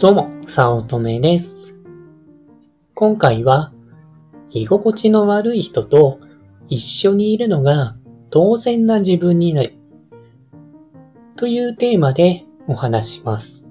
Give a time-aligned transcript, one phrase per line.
[0.00, 1.76] どうも、さおとめです。
[2.94, 3.70] 今回は、
[4.48, 6.20] 居心地の悪い人と
[6.70, 7.96] 一緒にいるのが
[8.30, 9.74] 当然な自分になる。
[11.36, 13.66] というテーマでお話します。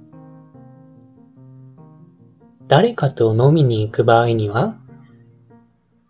[2.68, 4.78] 誰かと飲みに行く場合には、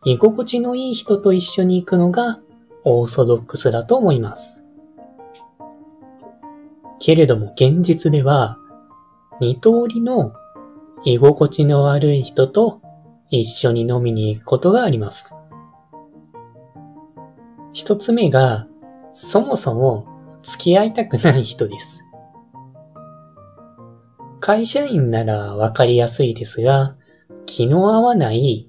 [0.03, 2.41] 居心地のいい人と一緒に行くのが
[2.83, 4.65] オーソドックスだと思います。
[6.99, 8.57] けれども現実では、
[9.39, 10.33] 二通りの
[11.05, 12.81] 居心地の悪い人と
[13.29, 15.35] 一緒に飲みに行くことがあります。
[17.71, 18.67] 一つ目が、
[19.13, 20.07] そもそも
[20.43, 22.03] 付き合いたくない人です。
[24.39, 26.95] 会社員ならわかりやすいですが、
[27.45, 28.67] 気の合わない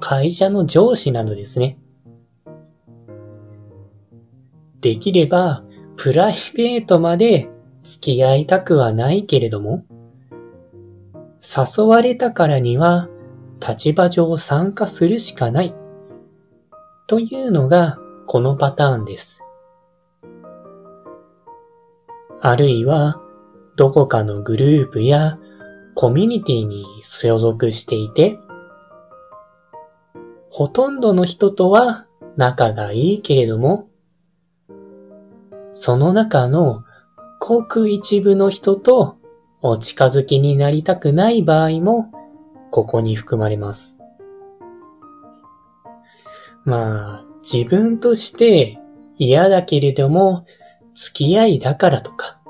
[0.00, 1.78] 会社の上司などですね。
[4.80, 5.62] できれば、
[5.96, 7.48] プライベートまで
[7.82, 9.84] 付き合いたくはないけれども、
[11.42, 13.08] 誘われたからには
[13.66, 15.74] 立場上参加するしかない
[17.06, 19.42] というのがこのパターンです。
[22.40, 23.20] あるいは
[23.76, 25.38] どこかのグループや
[25.94, 28.36] コミュニティに所属していて、
[30.50, 32.06] ほとんどの人とは
[32.36, 33.88] 仲がいいけれども、
[35.72, 36.84] その中の
[37.40, 39.18] ごく一部の人と
[39.64, 42.10] お近づきになりたくない場合も、
[42.72, 44.00] ここに含まれます。
[46.64, 48.80] まあ、自分として
[49.18, 50.46] 嫌だけれども、
[50.94, 52.40] 付き合いだからとか、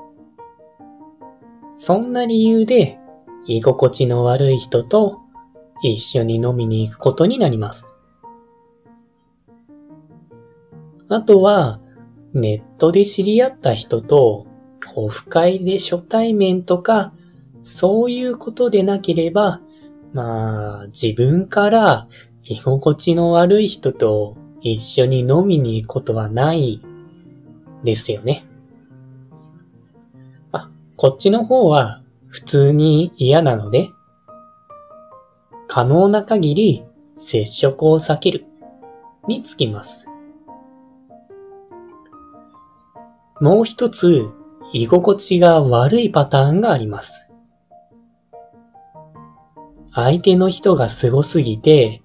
[1.77, 2.97] そんな理由で
[3.45, 5.19] 居心地の悪い人と
[5.83, 7.95] 一緒に飲みに行くことになります。
[11.09, 11.79] あとは、
[12.33, 14.47] ネットで知り合った人と
[14.95, 17.13] オフ会で初対面とか、
[17.63, 19.61] そういうことでなければ、
[20.13, 22.07] まあ、自分から
[22.43, 26.81] 居心地の悪い人と一緒に飲みに行くことはない
[27.83, 28.45] ですよね。
[30.51, 33.89] あ、こっちの方は普通に嫌なので、
[35.67, 36.83] 可能な限り
[37.17, 38.45] 接触を避ける
[39.27, 40.07] につきます。
[43.41, 44.29] もう一つ
[44.73, 47.29] 居心地が悪いパターンがあります。
[49.93, 52.01] 相手の人がすすぎて、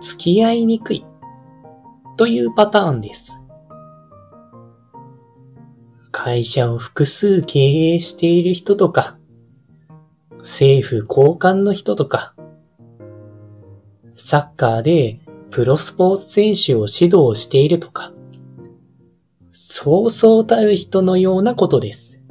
[0.00, 1.04] 付き合いにくい
[2.16, 3.38] というパターンです。
[6.10, 9.18] 会社を複数経営している人とか、
[10.38, 12.34] 政府高官の人とか、
[14.14, 15.18] サッカーで
[15.50, 18.13] プロスポーツ選手を指導しているとか、
[19.76, 22.22] そうそうたる人のようなことです。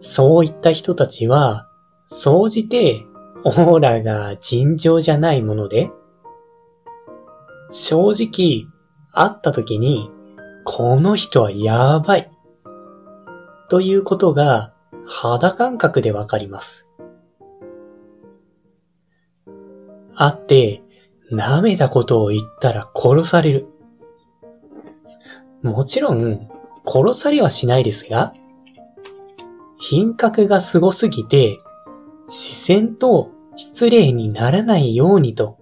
[0.00, 1.66] そういった人たちは、
[2.08, 3.06] 総じて
[3.42, 5.90] オーラが尋常じゃないもので、
[7.70, 8.66] 正直
[9.12, 10.10] 会った時に、
[10.66, 12.30] この人はやばい、
[13.70, 14.74] ということが
[15.06, 16.86] 肌感覚でわかります。
[20.14, 20.82] 会って、
[21.32, 23.69] 舐めたことを言ったら殺される。
[25.62, 26.48] もちろん、
[26.86, 28.32] 殺されはしないですが、
[29.78, 31.58] 品格がすすぎて、
[32.28, 35.58] 視線と失礼にならないようにと、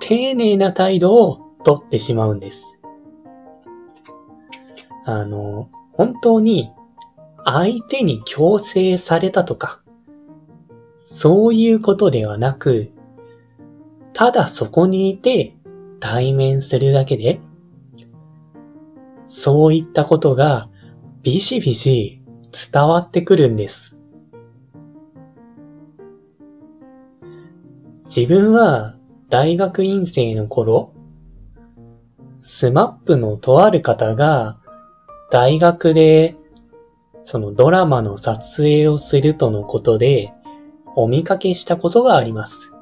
[0.00, 2.80] 丁寧な態度をとってしまうんです。
[5.04, 6.70] あの、本当に
[7.44, 9.80] 相手に強制されたとか、
[10.96, 12.92] そういうことではなく、
[14.12, 15.56] ただそこにいて
[16.00, 17.40] 対面するだけで、
[19.34, 20.68] そういったことが
[21.22, 22.20] ビシビシ
[22.70, 23.98] 伝わってくるんです。
[28.04, 28.94] 自分は
[29.30, 30.92] 大学院生の頃、
[32.42, 34.58] スマップのとある方が
[35.30, 36.36] 大学で
[37.24, 40.34] そのドラマの撮影をするとのことで
[40.94, 42.74] お見かけしたことがあります。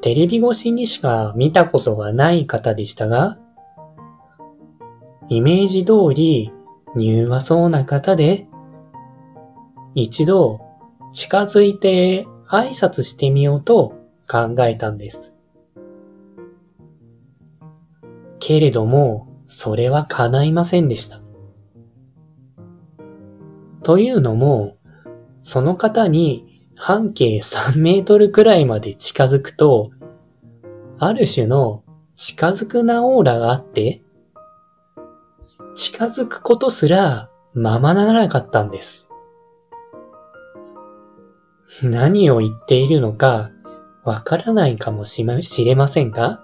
[0.00, 3.36] テレビ越しにしか見たことがない方でしたが、
[5.28, 6.52] イメージ通り
[6.96, 8.46] 柔和そうな方で、
[9.94, 10.60] 一度
[11.12, 13.94] 近づいて挨拶してみようと
[14.28, 15.34] 考えたんです。
[18.38, 21.20] けれども、それは叶いませんでした。
[23.82, 24.76] というのも、
[25.42, 29.90] その方に半径3メートルくらいまで近づくと、
[30.98, 31.82] ある種の
[32.14, 34.02] 近づくなオーラがあって、
[35.76, 39.08] 近づくことすらままならなかったんです。
[41.82, 43.50] 何を言っているのか
[44.02, 46.40] わからないかもしれませんが、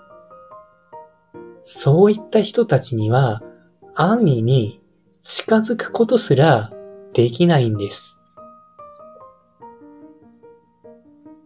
[1.63, 3.43] そういった人たちには
[3.95, 4.83] 安易に
[5.23, 6.71] 近づくことすら
[7.15, 8.19] できないんです。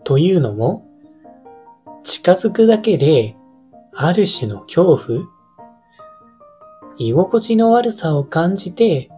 [0.03, 0.88] というのも、
[2.03, 3.37] 近づくだけで
[3.94, 5.36] ある種の恐怖、
[6.98, 9.10] 居心地の悪さを感じて、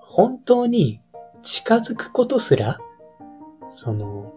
[0.00, 1.00] 本当に
[1.42, 2.78] 近づくことすら、
[3.68, 4.32] その、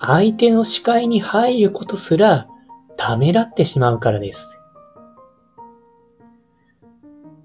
[0.00, 2.48] 相手の視界に入ることすら
[2.96, 4.60] ためらってしまうからです。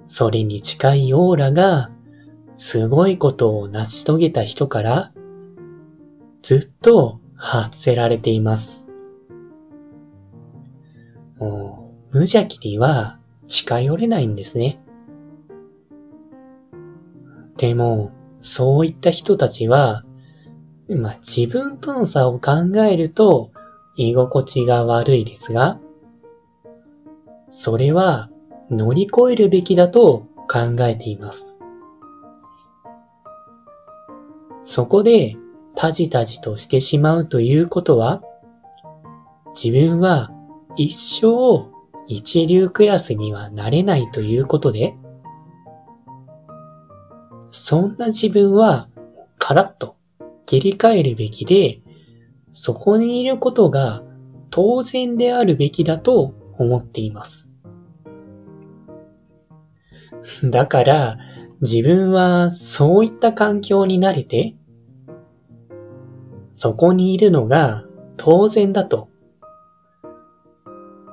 [0.08, 1.90] それに近いオーラが
[2.56, 5.12] すごいことを成し遂げた人から
[6.44, 8.88] ずっと発せられています。
[11.40, 13.18] もう無邪気には
[13.48, 14.80] 近寄れないんですね。
[17.58, 18.12] でも、
[18.42, 20.04] そういった人たちは、
[20.90, 23.52] まあ、自分との差を考えると
[23.96, 25.80] 居心地が悪いですが、
[27.52, 28.30] それは
[28.70, 31.60] 乗り越えるべきだと考えています。
[34.66, 35.38] そこで、
[35.76, 38.22] タジタジとしてしまうということは、
[39.56, 40.32] 自分は
[40.76, 41.73] 一生
[42.08, 44.96] 一流クラスにはなれないということで、
[47.52, 48.90] そんな自分は
[49.38, 49.96] カラッと
[50.46, 51.82] 切り替えるべきで、
[52.52, 54.04] そこにいることが
[54.50, 57.50] 当然であるべきだと思っています。
[60.44, 61.18] だから、
[61.62, 64.56] 自分はそういった環境に慣れて、
[66.52, 67.86] そこにいるのが
[68.18, 69.10] 当然だと。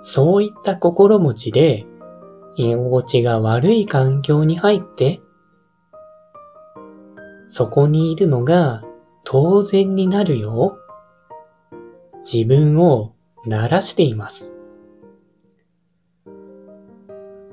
[0.02, 1.87] そういった心持ちで、
[2.56, 5.20] 居心地が悪い環境に入って、
[7.47, 8.82] そこにいるのが
[9.25, 10.79] 当然になるよ、
[12.31, 13.14] 自分を
[13.47, 14.55] 慣らしています。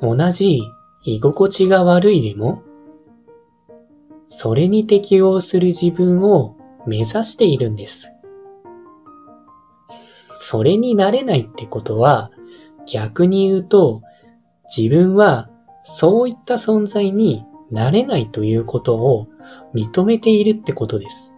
[0.02, 0.62] 同じ
[1.04, 2.62] 居心地が悪いでも、
[4.28, 6.56] それに適応する自分を
[6.86, 8.14] 目指しているんです。
[10.32, 12.32] それになれないってことは、
[12.88, 14.02] 逆に言うと、
[14.76, 15.50] 自分は
[15.84, 19.28] そういった存在になれないということを
[19.74, 21.36] 認めているってことです。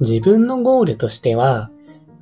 [0.00, 1.70] 自分のゴールとしては、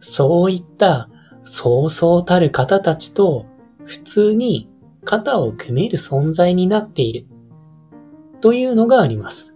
[0.01, 1.09] そういった
[1.45, 3.47] そうそうたる方たちと
[3.85, 4.69] 普通に
[5.05, 7.27] 肩を組める存在になっている
[8.41, 9.55] というのがあります。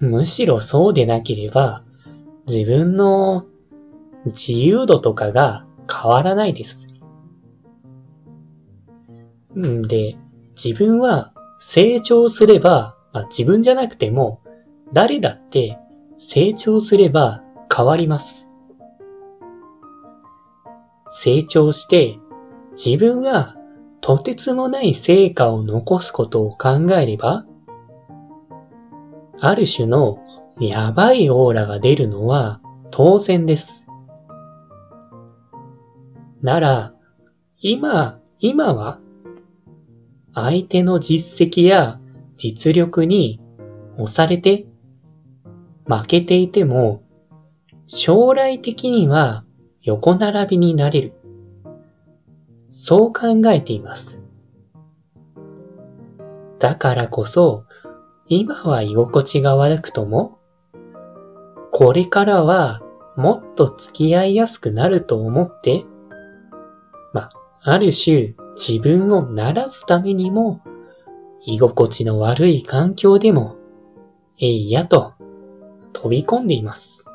[0.00, 1.84] むしろそうでなければ
[2.46, 3.44] 自分の
[4.26, 6.88] 自由度とかが変わらないです。
[9.58, 10.16] んで、
[10.62, 14.40] 自分は成長すれば、まあ、自分じゃなくても
[14.92, 15.78] 誰だって
[16.18, 17.42] 成長すれば
[17.74, 18.48] 変わります。
[21.08, 22.18] 成長して
[22.72, 23.56] 自分は
[24.00, 27.46] とてつもない成果を残すことを考えれば、
[29.40, 30.18] ある種の
[30.60, 32.60] やばいオーラが出るのは
[32.90, 33.83] 当然です。
[36.44, 36.92] なら、
[37.58, 39.00] 今、今は、
[40.34, 41.98] 相手の実績や
[42.36, 43.40] 実力に
[43.96, 44.66] 押されて
[45.86, 47.02] 負けていても、
[47.86, 49.46] 将来的には
[49.80, 51.12] 横並びになれる。
[52.68, 54.22] そう考えています。
[56.58, 57.64] だからこそ、
[58.28, 60.38] 今は居心地が悪くとも、
[61.72, 62.82] これからは
[63.16, 65.86] もっと付き合いやすくなると思って、
[67.66, 70.60] あ、る種自分をならすためにも、
[71.46, 73.56] 居心地の悪い環境でも、
[74.38, 75.14] えいやと
[75.94, 77.06] 飛び込んでいます。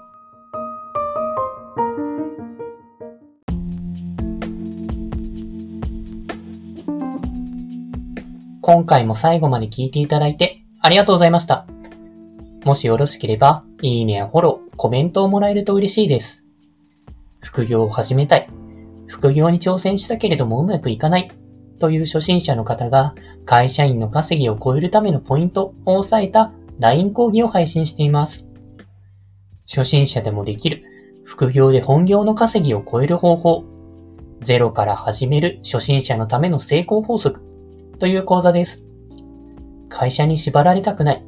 [8.62, 11.68] 今回も最後まで聞いていただいてありがとうございました。
[12.66, 16.44] もしよろしければ、いいねやフォロー、コメントをもらえると嬉しいです。
[17.40, 18.50] 副業を始めたい。
[19.10, 21.32] 副業に挑戦したけれどもうまくいかない。
[21.80, 28.50] という初心者の方が会社員の稼ぎを超えるためのポイントを押さえた LINE 講義を配信しています。
[29.68, 30.84] 初心者でもできる、
[31.24, 33.64] 副業で本業の稼ぎを超える方法、
[34.42, 37.42] ゼロから始める初心者のための成功法則
[38.00, 38.86] という講座です。
[39.90, 41.24] 会社に縛られたくない、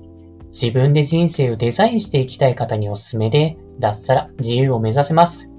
[0.51, 5.49] 自分で人生をデザインしていきたい方におすすめで、脱サラ自由を目指せます。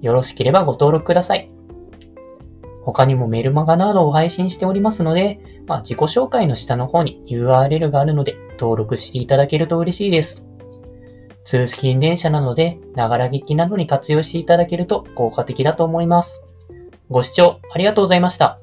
[0.00, 1.49] よろしければご登録ください。
[2.84, 10.44] 他にもメルマガなどを配信しておりますので、まあ、自己紹介の下の方に URL があるので登録していただけると嬉しいです。
[11.44, 16.44] 通信電車なので、ながら聞きなどに活用していただけると効果的だと思います。
[17.08, 18.59] ご視聴ありがとうございました。